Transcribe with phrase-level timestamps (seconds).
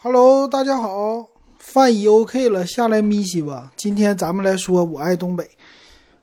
[0.00, 1.28] Hello，大家好，
[1.58, 3.72] 饭已 OK 了，下来咪西吧。
[3.74, 5.50] 今天咱们来说我爱东北，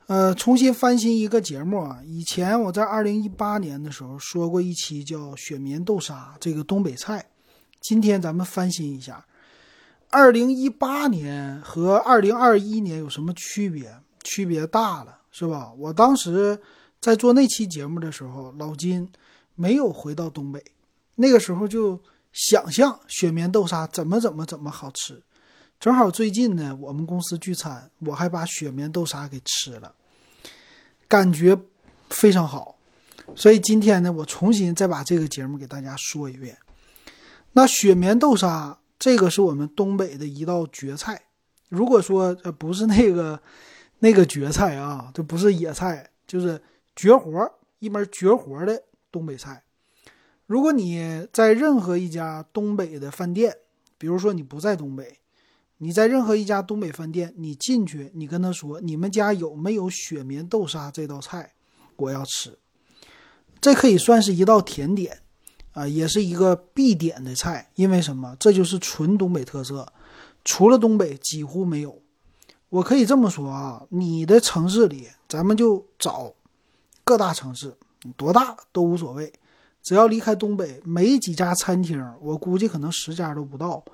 [0.08, 1.99] 呃，重新翻新一个节目啊。
[2.05, 7.25] 以前我在二零一八年的时候说过一期叫雪棉豆沙这个东北菜，
[7.81, 9.25] 今天咱们翻新一下。
[10.10, 13.94] 二零一八年和二零二一年有什么区别？
[14.23, 15.73] 区别大了，是吧？
[15.78, 16.57] 我当时
[17.02, 19.12] 在做那期节目的时候，老金
[19.53, 20.63] 没有回到东北，
[21.16, 21.99] 那个时候就。
[22.36, 25.23] 想象雪棉豆沙怎么怎么怎么好吃，
[25.80, 29.96] 正好最近呢，我们公司聚餐，我还把雪棉豆沙给吃了，
[31.08, 31.58] 感觉
[32.09, 32.78] 非常好。
[33.38, 36.58] 所以今天呢，我重新再把这个节目给大家说一遍。
[37.54, 41.22] 那雪棉豆沙这个是我们东北的一道绝菜。
[41.70, 43.42] 如果说呃不是那个
[44.00, 46.62] 那个绝菜啊，这不是野菜，就是
[46.98, 49.64] 绝活一门绝活的东北菜。
[50.45, 53.58] 如果你在任何一家东北的饭店，
[53.98, 55.20] 比如说你不在东北，
[55.77, 61.53] 你在任何一家东北饭店，你进去，你跟他说你们家有没有雪棉豆沙这道菜，
[61.95, 62.59] 我要吃。
[63.59, 65.22] 这可以算是一道甜点，
[65.72, 67.72] 啊，也是一个必点的菜。
[67.73, 68.36] 因为什么？
[68.39, 69.92] 这就是纯东北特色，
[70.44, 72.02] 除了东北几乎没有。
[72.70, 76.36] 我可以这么说啊，你的城市里，咱们就找
[77.03, 77.75] 各大城市，
[78.16, 79.33] 多大都无所谓。
[79.86, 83.86] 只要离开东北，没几家餐厅，我估计可能十家都不到，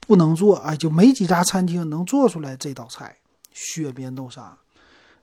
[0.00, 3.16] 不能做，哎，就没几家餐厅能做出来这道菜——
[3.50, 4.58] 雪边豆沙。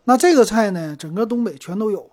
[0.05, 2.09] 那这个菜呢，整个东北全都有，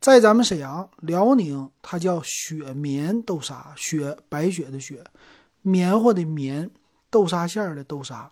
[0.00, 5.02] 在咱们沈阳、辽宁，它叫雪棉豆沙，雪白雪的雪，
[5.62, 6.70] 棉花的棉，
[7.10, 8.30] 豆沙馅儿的豆沙。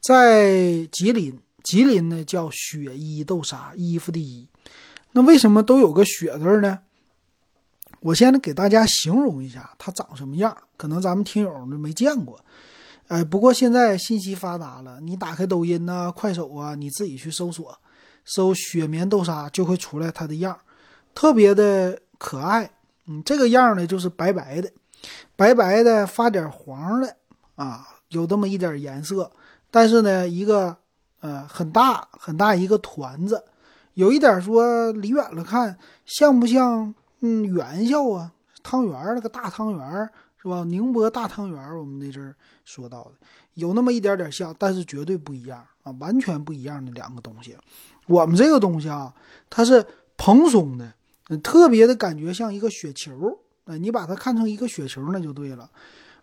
[0.00, 4.48] 在吉林，吉林呢叫雪衣豆沙，衣服的衣。
[5.12, 6.78] 那为什么都有个雪字呢？
[8.00, 12.38] 我先给大家形容一下它长什么样，可能咱们听友都没见过。
[13.08, 17.78] 哎，不过现在信息发达了，你打开抖音呐、快手啊，你自己去搜索，
[18.24, 20.58] 搜“雪棉豆沙”就会出来它的样，
[21.14, 22.70] 特别的可爱。
[23.06, 24.70] 嗯，这个样呢就是白白的，
[25.34, 27.16] 白白的发点黄的
[27.56, 29.30] 啊，有这么一点颜色。
[29.70, 30.76] 但是呢，一个
[31.20, 33.42] 呃很大很大一个团子，
[33.94, 36.94] 有一点说离远了看像不像？
[37.20, 40.62] 嗯，元宵啊，汤圆儿那个大汤圆儿是吧？
[40.64, 42.34] 宁波大汤圆儿，我们那阵儿
[42.64, 43.12] 说到的，
[43.54, 47.56] 有那么一点点像，但是绝对不一样啊，完全不一样的两个东西。
[48.06, 49.12] 我们这个东西啊，
[49.50, 49.84] 它是
[50.16, 50.94] 蓬松的，
[51.38, 55.68] 特别的感觉像一个雪球，哎，你把它看成一个雪球那就对了。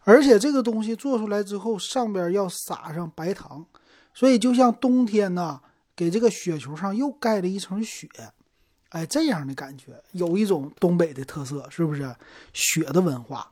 [0.06, 3.66] 而且这个东西做出来之后，上边要撒上白糖，
[4.14, 5.60] 所以就像冬天呐，
[5.94, 8.08] 给这个雪球上又盖了一层雪。
[8.90, 12.16] 哎，这样的感觉有一种东北的特色，是不是？
[12.54, 13.52] 雪的文化。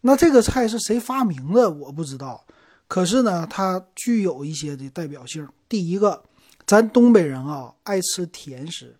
[0.00, 1.70] 那这个菜是谁发明的？
[1.70, 2.44] 我不知道。
[2.88, 5.48] 可是呢，它具有一些的代表性。
[5.68, 6.22] 第一个，
[6.66, 8.96] 咱东北人啊，爱吃甜食。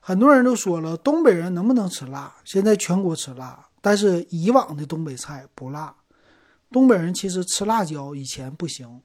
[0.00, 2.36] 很多人都说了，东北人能不能吃辣？
[2.44, 5.94] 现在全国吃辣，但是以往的东北菜不辣。
[6.70, 9.00] 东北人其实吃辣椒以前不行，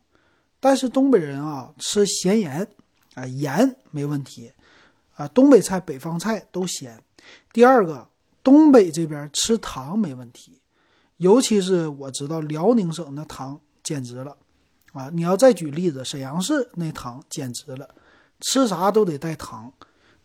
[0.59, 2.67] 但是东北人啊，吃咸盐，
[3.15, 4.51] 啊，盐没问题。
[5.15, 7.01] 啊，东北菜、北方菜都咸。
[7.51, 8.07] 第二个，
[8.43, 10.59] 东北这边吃糖没问题，
[11.17, 14.35] 尤其是我知道辽宁省的糖简直了。
[14.91, 17.89] 啊，你要再举例子，沈阳市那糖简直了，
[18.41, 19.71] 吃啥都得带糖，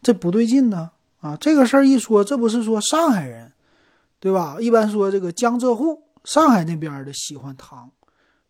[0.02, 0.90] 这不对劲呢。
[1.20, 3.52] 啊，这个事儿一说，这不是说上海人，
[4.20, 4.58] 对吧？
[4.60, 7.90] 一般说这个江浙沪、上海那边的喜欢糖，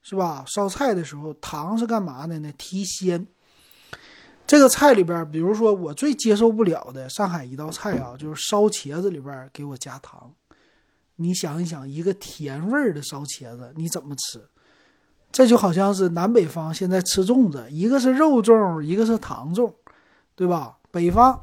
[0.03, 0.45] 是吧？
[0.47, 2.53] 烧菜的时候，糖是干嘛的呢？
[2.59, 3.27] 提鲜。
[4.49, 10.33] 这个菜里边，比如说我最接受不了的上海一道菜啊，就是烧茄子里边给我加糖。
[11.17, 14.49] 你想一想，一个甜味儿的烧茄子你怎么吃？
[15.31, 19.71] 这就好像是南北方现在吃粽子，一个是肉粽，一个是糖粽，
[20.35, 20.79] 对吧？
[20.91, 21.39] 北方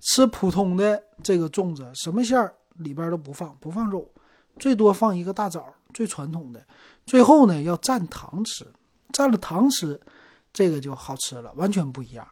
[0.00, 4.10] 吃普通的这个粽子，什么馅儿里边都不放，不放肉，
[4.58, 6.66] 最多放一个大枣，最传统的。
[7.04, 8.66] 最后呢，要蘸糖吃，
[9.12, 10.00] 蘸了糖吃，
[10.54, 12.26] 这个就好吃了，完全不一样。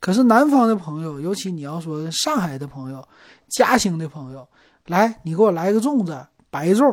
[0.00, 3.06] 可是南方的朋友，尤其你要说上海的朋友、
[3.48, 4.48] 嘉兴的朋友，
[4.86, 6.90] 来，你给我来个粽子，白粽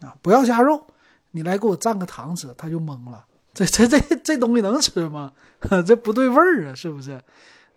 [0.00, 0.84] 啊，不要加肉，
[1.30, 3.24] 你来给我蘸个糖吃，他就懵了。
[3.54, 5.32] 这这这这东西能吃吗？
[5.86, 7.20] 这不对味儿啊，是不是？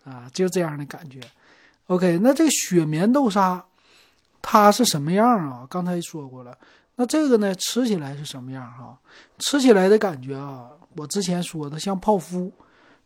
[0.04, 1.20] 啊，就这样的感觉。
[1.86, 3.64] OK，那这雪棉豆沙
[4.40, 5.64] 它是什么样啊？
[5.70, 6.58] 刚才说过了。
[6.96, 8.98] 那这个呢，吃起来是什么样哈？
[9.38, 12.52] 吃起来的感觉啊，我之前说的像泡芙。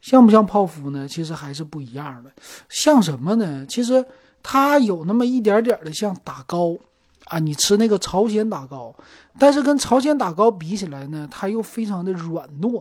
[0.06, 1.08] 像不像泡芙呢？
[1.08, 2.30] 其实还是不一样的。
[2.68, 3.66] 像什么呢？
[3.66, 4.06] 其实
[4.40, 6.76] 它有那么一点点的像打糕，
[7.24, 8.94] 啊，你吃那个朝鲜打糕，
[9.36, 12.80] 但是跟朝鲜打糕比起来呢，它又非常的软糯，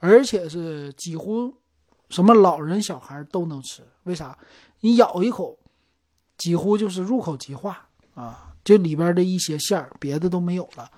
[0.00, 1.50] 而且是几乎
[2.10, 3.82] 什么老人小孩都能吃。
[4.02, 4.36] 为啥？
[4.80, 5.58] 你咬一口，
[6.36, 10.90] 几乎就是入口即化啊，就里边的一些馅儿，别的都没有了。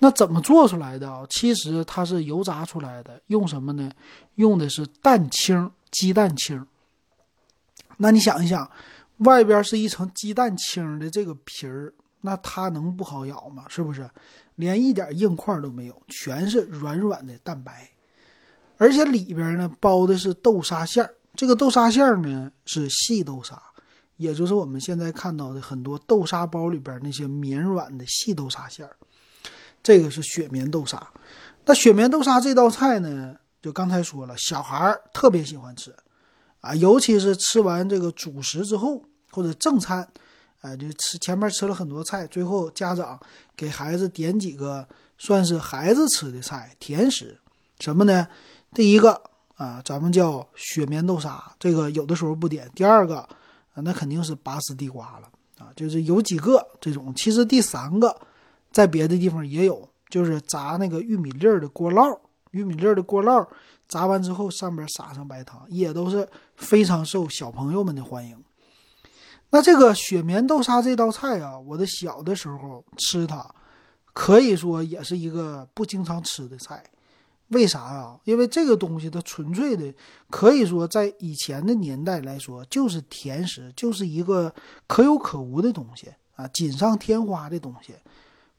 [0.00, 1.24] 那怎么做出来的啊？
[1.30, 3.90] 其实它是油炸出来的，用什么呢？
[4.34, 6.66] 用的是蛋清，鸡蛋清。
[7.98, 8.70] 那你想一想，
[9.18, 11.94] 外边是一层鸡蛋清的这个皮儿。
[12.22, 13.64] 那它能不好咬吗？
[13.68, 14.08] 是不是？
[14.56, 17.90] 连一点硬块都没有，全是软软的蛋白，
[18.76, 21.14] 而且里边呢包的是豆沙馅儿。
[21.34, 23.58] 这个豆沙馅儿呢是细豆沙，
[24.16, 28.94] 也就是我们现在看到的很多豆沙包里边那些绵软的细豆沙馅儿。
[29.82, 31.06] 这个是雪绵豆沙。
[31.64, 35.94] 那雪绵豆沙这道菜呢，就刚才说了，小孩特别喜欢吃
[36.60, 40.08] 啊，尤其是吃完这个主食之后或者正餐。
[40.62, 43.18] 哎，就吃前面吃了很多菜，最后家长
[43.56, 44.86] 给孩子点几个
[45.16, 47.40] 算是孩子吃的菜甜食，
[47.78, 48.28] 什么呢？
[48.74, 49.18] 第一个
[49.54, 52.70] 啊，咱们叫雪绵豆沙，这个有的时候不点。
[52.74, 57.10] 第二个啊，那肯定是拔丝地瓜了啊，就是有几个这种。
[57.14, 58.14] 其实第三个
[58.70, 62.18] 在别的地方也有，就是炸那个玉米粒儿的锅烙，
[62.52, 63.46] 玉米粒儿的锅烙
[63.88, 68.36] 炸完之后上边撒上白糖，也都是非常受小朋友们的欢迎。
[69.50, 73.52] 那这个雪绵豆沙这道菜啊，我的小的时候吃它，
[74.12, 76.82] 可以说也是一个不经常吃的菜。
[77.48, 78.16] 为啥啊？
[78.22, 79.92] 因为这个东西它纯粹的，
[80.30, 84.54] 可以说在以前的年代来说，就是甜食，就是一个
[84.86, 86.06] 可有可无的东西
[86.36, 87.92] 啊，锦上添花的东西。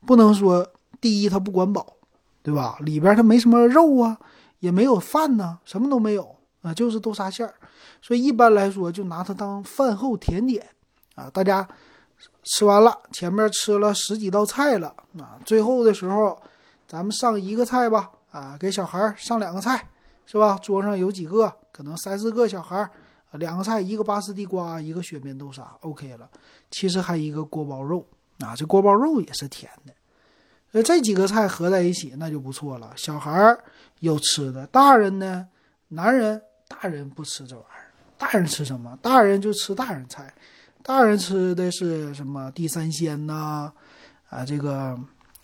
[0.06, 0.68] 不能说
[1.00, 1.96] 第一它不管饱，
[2.44, 2.78] 对吧？
[2.82, 4.18] 里边它没什么肉啊，
[4.60, 7.54] 也没有饭呢，什么都没有啊，就是豆沙馅儿。
[8.02, 10.68] 所以一般来说，就拿它当饭后甜点。
[11.16, 11.68] 啊，大家
[12.44, 14.88] 吃完了，前面吃了十几道菜了
[15.20, 16.42] 啊，最后的时候，
[16.88, 19.90] 咱们上一个菜吧，啊，给小孩上两个菜，
[20.26, 20.58] 是吧？
[20.64, 22.90] 桌上有几个，可能三四个小孩，
[23.34, 26.30] 两个菜，一个拔丝地瓜，一个雪绵豆沙，OK 了。
[26.72, 28.06] 其实还一个锅包肉，
[28.44, 29.94] 啊，这锅包肉也是甜的，
[30.74, 32.92] 呃，这几个菜合在一起那就不错了。
[32.96, 33.58] 小孩
[34.00, 35.48] 有吃的，大人呢，
[35.90, 37.86] 男人大人不吃这玩意儿，
[38.18, 38.98] 大人吃什么？
[39.02, 40.34] 大人就吃大人菜。
[40.84, 43.72] 大人吃的是什么地三鲜呐，
[44.30, 44.98] 啊，这个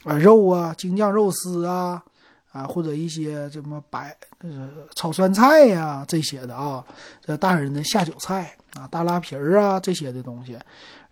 [0.04, 2.04] 啊肉啊，京酱肉丝啊，
[2.52, 6.84] 啊或者一些什么白呃炒酸菜呀这些的啊，
[7.22, 10.58] 这大人的下酒菜啊，大拉皮儿啊这些的东西，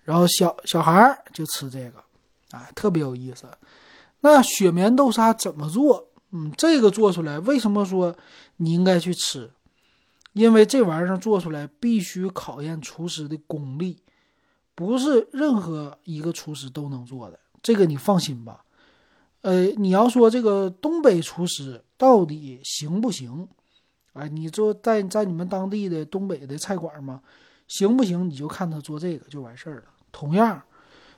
[0.05, 1.99] 然后小小孩儿就吃这个，
[2.51, 3.45] 啊特别有意思。
[4.21, 6.07] 那雪绵豆沙怎么做？
[6.31, 8.15] 嗯，这个做出来为什么说
[8.57, 9.51] 你应该去吃？
[10.33, 14.01] 因为这玩意儿做出来必须考验厨师的功力。
[14.73, 18.65] 不是任何一个厨师都能做的，这个你放心吧。
[19.41, 23.47] 呃，你要说这个东北厨师到底行不行？
[24.11, 27.21] 哎，你做在在你们当地的东北的菜馆吗？
[27.67, 28.29] 行不行？
[28.29, 29.83] 你就看他做这个就完事儿了。
[30.15, 30.61] 同样，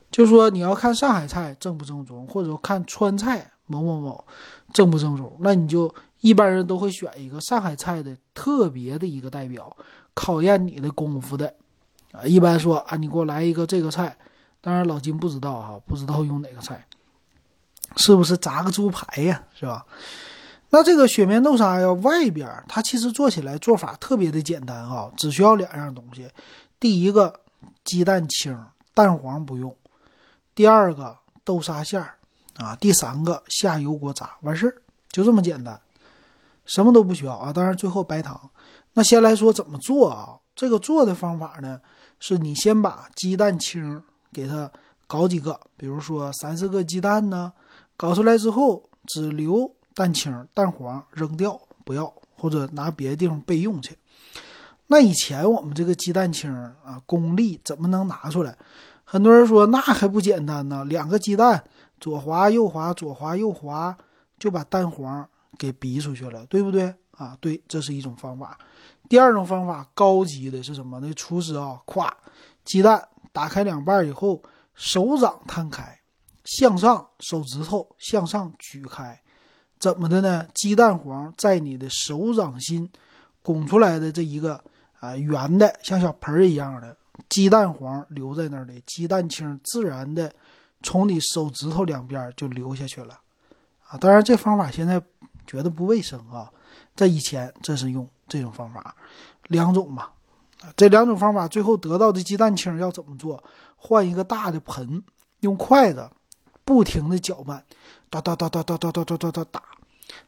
[0.10, 4.26] 就说你要看上海菜正不正宗，或者看川菜某某某
[4.74, 9.78] 正不正宗，那你就一般人都会选一个上海菜的特别的一个代表，
[10.16, 11.54] 考验你的功夫的。
[12.12, 14.18] 啊，一般说啊，你给我来一个这个菜，
[14.62, 16.84] 当然老金不知道哈，不知道用哪个菜，
[17.98, 19.86] 是不是炸个猪排呀，是吧？
[20.72, 26.28] 那这个雪绵豆沙呀，外边它其实做起来做法特别的简单啊，只需要两样东西，
[26.80, 27.42] 第一个
[27.84, 28.58] 鸡蛋清，
[28.98, 29.70] 蛋黄不用；
[30.56, 32.16] 第二个豆沙馅儿
[32.56, 35.80] 啊，第三个下油锅炸，完事儿就这么简单，
[36.66, 37.54] 什么都不需要啊。
[37.54, 38.50] 当然最后白糖。
[38.94, 40.40] 那先来说怎么做啊？
[40.56, 41.80] 这个做的方法呢？
[42.20, 44.02] 是你先把鸡蛋清
[44.34, 44.72] 给它
[45.06, 47.54] 搞几个，比如说三四个鸡蛋呢，
[47.96, 53.96] 搞出来之后只留蛋清、蛋黄扔掉不要，或者拿别的地方备用去。
[54.88, 58.58] 那以前我们这个鸡蛋清啊，功力怎么能拿出来？
[59.04, 61.64] 很多人说那还不简单呢，两个鸡蛋
[62.00, 63.96] 左滑右滑，左滑右滑
[64.40, 65.28] 就把蛋黄
[65.58, 67.38] 给逼出去了，对不对啊？
[67.40, 68.58] 对，这是一种方法。
[69.10, 71.00] 第二种方法高级的是什么？
[71.00, 72.12] 那厨师啊，咵，
[72.66, 74.42] 鸡蛋打开两半以后，
[74.74, 75.98] 手掌摊开，
[76.44, 79.22] 向上，手指头向上举开，
[79.80, 80.46] 怎么的呢？
[80.54, 82.90] 鸡蛋黄在你的手掌心
[83.42, 84.62] 拱出来的这一个
[85.00, 86.96] 啊圆的像小盆儿一样的
[87.30, 90.32] 鸡蛋黄留在那儿的，鸡蛋清自然的
[90.84, 93.20] 从你手指头两边就流下去了
[93.88, 93.98] 啊！
[93.98, 95.02] 当然这方法现在
[95.46, 96.52] 觉得不卫生啊，
[96.96, 98.08] 在以前这是用。
[98.30, 98.94] 这种方法，
[99.44, 100.10] 两种嘛，
[100.76, 103.42] 这两种方法最后得到的鸡蛋清要怎么做？
[103.78, 105.02] 换一个大的盆，
[105.40, 106.10] 用筷子
[106.66, 107.64] 不停的搅拌，
[108.10, 109.64] 哒哒哒哒哒哒哒哒哒哒打，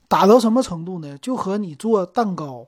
[0.07, 1.17] 打到什么程度呢？
[1.17, 2.65] 就和你做蛋糕，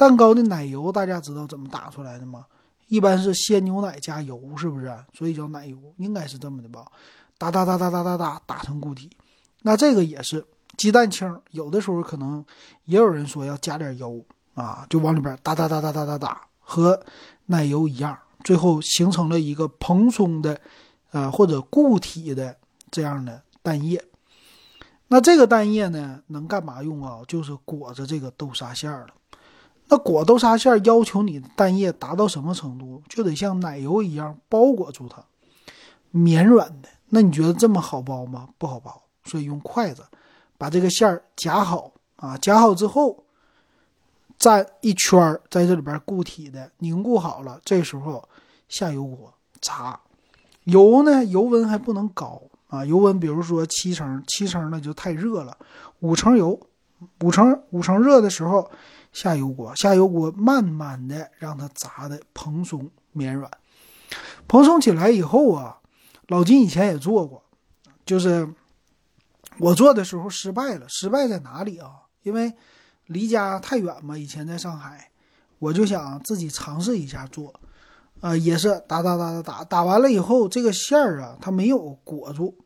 [0.00, 2.46] 蛋糕的奶油大家知道怎么打出来的吗？
[2.88, 4.90] 一般是鲜牛奶加油，是不是？
[5.12, 6.86] 所以叫奶油，应该是这么的吧？
[7.36, 9.10] 哒哒哒哒哒哒哒打成固体，
[9.60, 10.42] 那这个也是
[10.78, 12.42] 鸡蛋清，有的时候可能
[12.86, 16.98] 也有人说要加点油啊，就往里边哒哒哒哒哒哒打，和
[17.44, 20.58] 奶油一样，最后形成了一个蓬松的，
[21.10, 22.56] 呃或者固体的
[22.90, 24.02] 这样的蛋液。
[25.08, 27.20] 那这个蛋液呢，能干嘛用啊？
[27.28, 29.08] 就是裹着这个豆沙馅儿了。
[29.90, 33.02] 那裹豆沙馅要求你的蛋液达到什么程度？
[33.08, 35.20] 就得像奶油一样包裹住它，
[36.12, 36.88] 绵软的。
[37.08, 38.48] 那你觉得这么好包吗？
[38.56, 40.04] 不好包，所以用筷子
[40.56, 43.24] 把这个馅儿夹好啊，夹好之后
[44.38, 47.60] 蘸一圈儿在这里边固体的凝固好了。
[47.64, 48.28] 这时候
[48.68, 49.98] 下油锅炸，
[50.62, 55.58] 油呢油温还不能高啊，油温比如说七成，七成那就太热了，
[55.98, 56.60] 五成油，
[57.22, 58.70] 五成五成热的时候。
[59.12, 63.50] 下油锅，下油锅，慢慢的让它炸的蓬松绵软。
[64.46, 65.78] 蓬松起来以后啊，
[66.28, 67.42] 老金以前也做过，
[68.04, 68.48] 就是
[69.58, 70.88] 我做的时候失败了。
[70.88, 71.90] 失败在哪里啊？
[72.22, 72.52] 因为
[73.06, 74.16] 离家太远嘛。
[74.16, 75.10] 以前在上海，
[75.58, 77.52] 我就想自己尝试一下做，
[78.20, 82.56] 呃，也是打打打打打，打完了以后，这个馅儿啊，它没有裹住。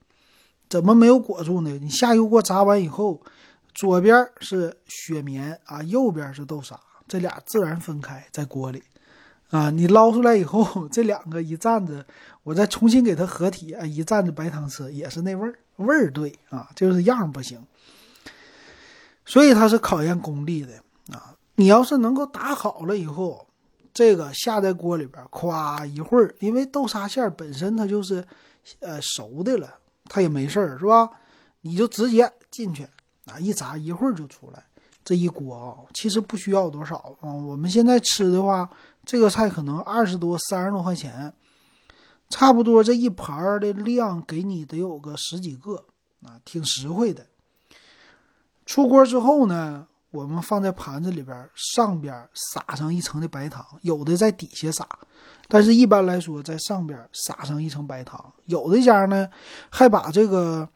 [0.69, 1.71] 怎么没有裹住呢？
[1.79, 3.23] 你下油锅炸完以后。
[3.75, 6.79] 左边是雪棉啊，右边是豆沙，
[7.09, 8.83] 这俩自然分开在锅里，
[9.51, 12.07] 啊，你捞出来以后，这两个一蘸着，
[12.45, 17.61] 我再重新给它合体啊，一蘸着白糖吃也是那味儿，味儿对啊，就是样不行，
[19.25, 20.75] 所以它是考验功力的
[21.13, 21.35] 啊。
[21.57, 23.47] 你要是能够打好了以后，
[23.93, 28.25] 这个下在锅里边，咵一会儿，因为豆沙馅本身它就是
[28.79, 31.11] 呃熟的了，它也没事儿是吧？
[31.63, 32.87] 你就直接进去。
[33.27, 34.63] 啊，一炸一会儿就出来，
[35.03, 37.33] 这一锅啊，其实不需要多少啊。
[37.33, 38.69] 我们现在吃的话，
[39.05, 41.33] 这个菜可能二十多、三十多块钱，
[42.29, 45.87] 差不多这一盘的量给你得有个十几个
[46.23, 47.25] 啊，挺实惠的。
[48.67, 54.87] 出锅之后呢，我们放在盘子里边，上边撒上一层的白糖，有的在底下撒，
[55.49, 58.33] 但是一般来说在上边撒上一层白糖。
[58.45, 59.31] 有的家呢，
[59.71, 60.69] 还把这个。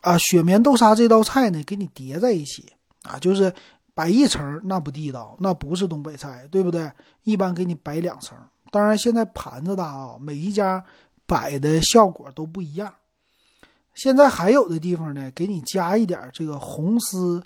[0.00, 3.52] 啊，雪棉豆沙这道菜呢，给你叠在一起啊，就是
[3.94, 6.90] 摆一层，那不地道，那不是东北菜，对不对？
[7.24, 8.36] 一般给你摆两层。
[8.70, 10.82] 当然，现在盘子大啊，每一家
[11.26, 12.94] 摆的效果都不一样。
[13.94, 17.42] 现在还有的地方呢，给你加一点这个红丝，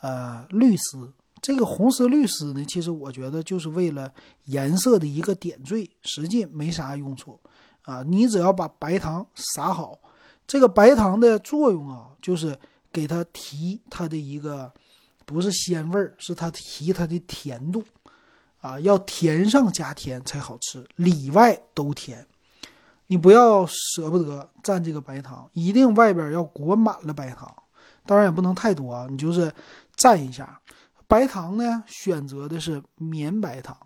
[0.00, 1.12] 呃，绿丝。
[1.42, 4.10] 这个红丝绿丝呢，其实我觉得就是为了
[4.44, 7.38] 颜色的一个点缀，实际没啥用处
[7.82, 8.02] 啊。
[8.02, 9.98] 你只要把白糖撒好。
[10.48, 12.58] 这个白糖的作用啊，就是
[12.90, 14.72] 给它提它的一个，
[15.26, 17.84] 不是鲜味儿，是它提它的甜度，
[18.62, 22.26] 啊，要甜上加甜才好吃，里外都甜。
[23.08, 27.54] 你不要舍不得蘸这个白糖，一定外边要裹满了白糖，
[28.06, 29.52] 当然也不能太多啊，你就是
[29.98, 30.58] 蘸一下。
[31.06, 33.76] 白糖呢，选择的是绵白糖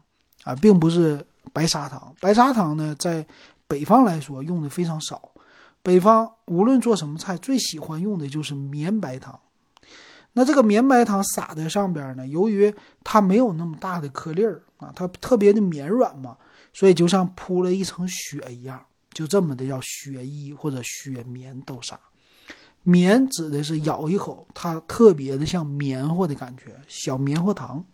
[0.44, 2.14] 啊，并不是白砂糖。
[2.20, 3.26] 白砂糖呢，在
[3.66, 5.31] 北方来说用的非常少。
[5.82, 9.40] 北方无论做什么菜，最喜欢用的就是绵白糖。
[10.34, 12.72] 那这个绵白糖撒在上边呢，由于
[13.04, 16.36] 它没有那么大的颗粒儿啊，它特别的绵软嘛，
[16.72, 18.80] 所以就像铺了一层雪一样，
[19.12, 21.98] 就这么的叫雪衣或者雪棉豆沙。
[22.84, 27.84] 棉指的是咬一口，它特别的像棉花的感觉，小棉花糖。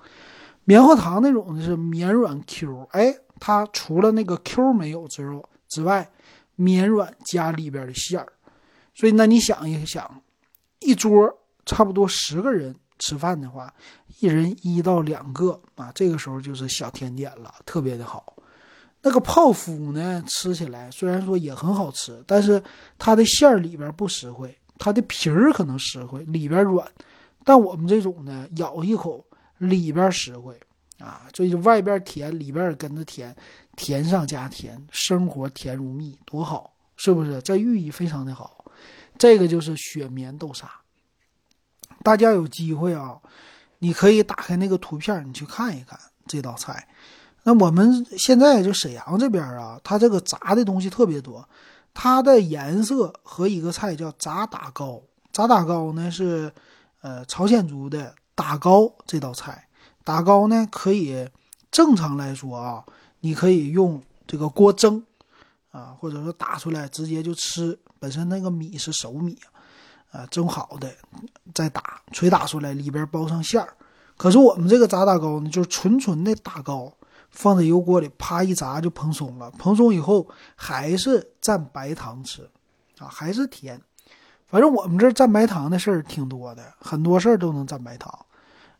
[0.64, 6.08] 棉花糖那种的是绵软 Q，哎，它除了那个 Q 没有之后之外。
[6.60, 8.32] 绵软加里边的馅儿，
[8.92, 10.20] 所以那你想一想，
[10.80, 11.32] 一桌
[11.64, 13.72] 差不多十个人吃饭的话，
[14.18, 18.34] 一人一到两个啊，这个时候就是小甜点了，特别的好。
[19.00, 22.60] 那个泡芙呢，吃起来虽然说也很好吃，但是
[22.98, 26.84] 它的馅儿里边不实惠，它的皮儿可能实惠，里边软。
[27.44, 29.24] 但我们这种呢，咬一口
[29.58, 30.58] 里边实惠
[30.98, 33.34] 啊，这就外边甜，里边也跟着甜。
[33.78, 37.40] 甜上加甜，生活甜如蜜，多好，是不是？
[37.42, 38.64] 这寓意非常的好。
[39.16, 40.68] 这个就是雪棉豆沙。
[42.02, 43.16] 大家有机会啊，
[43.78, 46.88] 你可以打开那个图片，你去看一看这道菜。
[47.44, 51.48] 那我们现在就沈阳这边啊，它这个炸的东西特别多。
[51.94, 56.52] 它的颜色和一个菜叫炸打糕，炸打糕呢是
[57.00, 59.68] 呃朝鲜族的打糕这道菜。
[60.02, 61.28] 打糕呢可以
[61.70, 62.84] 正常来说啊。
[63.20, 65.02] 你可以用这个锅蒸，
[65.70, 69.38] 啊，或者说打出来直接就吃，本身那个米是熟米
[70.10, 70.92] 啊，蒸好的
[71.54, 73.74] 再打，捶打出来里边包上馅儿。
[74.16, 76.92] 可是我们这个炸大糕呢，就是纯纯的大糕，
[77.30, 79.50] 放在油锅里啪一炸就蓬松了。
[79.52, 82.48] 蓬松以后还是蘸白糖吃，
[82.98, 83.80] 啊，还是甜。
[84.46, 88.12] 反正我们这蘸白糖的事儿挺多的，很多事儿都能蘸白糖。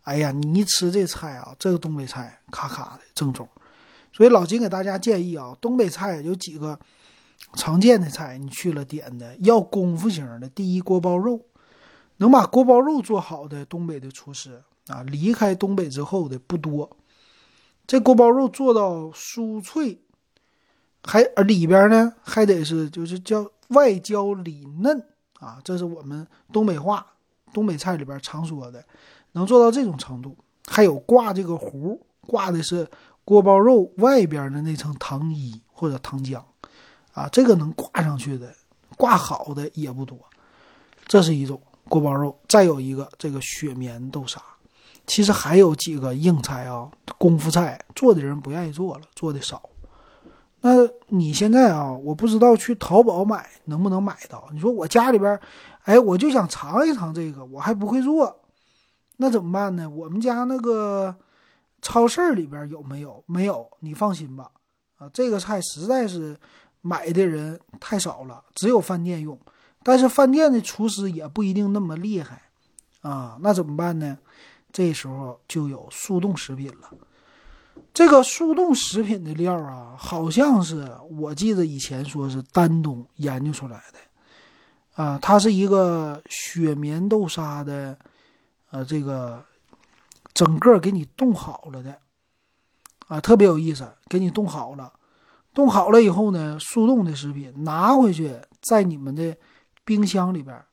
[0.02, 3.46] 哎呀，你一吃这菜啊，这个东北菜咔咔的正宗。
[4.18, 6.76] 所以老金给大家建议啊，东北菜有几个
[7.54, 10.48] 常见的菜，你去了点的要功夫型的。
[10.48, 11.40] 第一，锅包肉，
[12.16, 16.96] 能把锅包肉做好的东北的厨师啊，离开东北之后的不多。
[17.86, 20.00] 这锅包肉做到酥脆，
[21.04, 25.00] 还里边呢还得是就是叫外焦里嫩。
[25.38, 27.06] 啊，这是我们东北话、
[27.52, 28.84] 东北菜里边常说的，
[29.30, 30.36] 能做到这种程度。
[30.66, 32.84] 还有挂这个糊，挂的是
[33.28, 36.40] 锅包肉外边的那层糖衣或者糖浆，
[37.12, 38.50] 啊，这个能挂上去的，
[38.96, 40.18] 挂好的也不多。
[41.06, 42.34] 这是一种锅包肉。
[42.48, 44.40] 再有一个这个雪棉豆沙，
[45.06, 49.60] 其实还有几个硬菜啊，功夫菜做的人不愿意做了，做的少。
[50.62, 50.70] 那
[51.08, 54.48] 你现在啊，我不知道去淘宝买能不能买到。
[54.54, 55.38] 你说我家里边，
[55.82, 58.40] 哎，我就想尝一尝这个，我还不会做，
[59.18, 59.86] 那怎么办呢？
[59.86, 61.14] 我们家那个
[61.80, 63.22] 超市里边有没有？
[63.26, 64.50] 没有，你放心吧。
[64.96, 66.36] 啊，这个菜实在是
[66.80, 69.38] 买的人太少了，只有饭店用。
[69.82, 72.42] 但是饭店的厨师也不一定那么厉害
[73.00, 74.18] 啊，那怎么办呢？
[74.72, 76.90] 这时候就有速冻食品了。
[77.94, 87.96] 这个速冻食品的料啊，好像是我记得以前说是丹东研究出来的，啊，它是一个雪棉豆沙的，
[88.70, 89.42] 呃，这个
[90.38, 91.98] 整个给你冻好了的，
[93.08, 94.92] 啊，特别有意思，给你冻好了，
[95.52, 99.36] 冻好了以后呢，速冻的食品拿回去在你们的
[99.84, 100.64] 冰箱里边，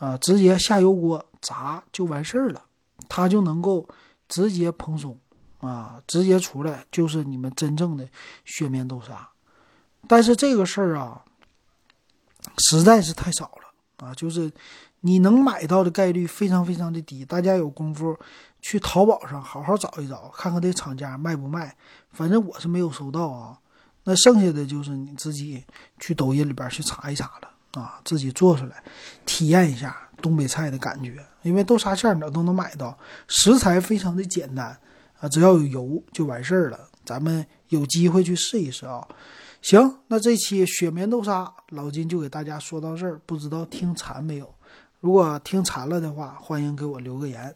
[0.00, 2.64] 啊，直接下油锅炸就完事儿了，
[3.08, 3.88] 它就能够
[4.26, 5.16] 直接蓬松。
[5.60, 8.06] 啊，直接出来就是你们真正的
[8.44, 9.28] 雪棉豆沙，
[10.08, 11.24] 但是这个事儿啊，
[12.58, 14.14] 实在是太少了啊！
[14.14, 14.52] 就是
[15.00, 17.24] 你能买到的概率非常非常的低。
[17.24, 18.16] 大家有功夫
[18.60, 21.76] 去淘宝上好好找一找，看看这厂家卖不卖。
[22.10, 23.58] 反正我是没有收到啊。
[24.04, 25.64] 那剩下的就是你自己
[25.98, 28.82] 去抖音里边去查一查了啊，自己做出来
[29.24, 31.24] 体验一下东北菜的感觉。
[31.42, 32.96] 因为豆沙馅哪都能买到，
[33.28, 34.76] 食材非常的简单。
[35.20, 36.78] 啊，只要有油就完事儿了。
[37.04, 39.06] 咱们有机会去试一试啊。
[39.62, 44.54] 行，那这期雪棉豆沙老金就给大家说到这儿，不知道听馋没有？
[45.06, 47.54] 如果听馋了的话，欢迎给我留个言。